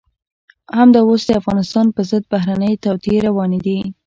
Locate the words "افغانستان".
1.41-1.85